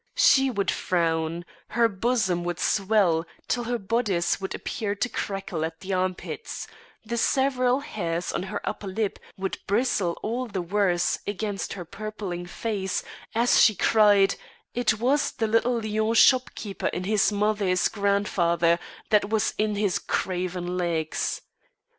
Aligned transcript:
She 0.17 0.49
would 0.49 0.71
frown, 0.71 1.45
her 1.67 1.87
bosom 1.87 2.43
would 2.43 2.57
swell 2.59 3.23
till 3.47 3.65
her 3.65 3.77
bodice 3.77 4.41
would 4.41 4.55
appear 4.55 4.95
to 4.95 5.07
crackle 5.09 5.63
at 5.63 5.79
the 5.79 5.93
armpits, 5.93 6.65
the 7.05 7.17
seven 7.17 7.81
hairs 7.81 8.33
on 8.33 8.41
her 8.41 8.67
upper 8.67 8.87
lip 8.87 9.19
would 9.37 9.59
bristle 9.67 10.17
all 10.23 10.47
the 10.47 10.59
worse 10.63 11.19
against 11.27 11.73
her 11.73 11.85
purpling 11.85 12.47
face 12.47 13.03
as 13.35 13.61
she 13.61 13.75
cried 13.75 14.33
it 14.73 14.99
was 14.99 15.33
the 15.33 15.45
little 15.45 15.79
Lyons 15.79 16.17
shopkeeper 16.17 16.87
in 16.87 17.03
his 17.03 17.31
mother's 17.31 17.87
grandfather 17.87 18.79
that 19.11 19.29
was 19.29 19.53
in 19.59 19.75
his 19.75 19.99
craven 19.99 20.77
legs. 20.79 21.41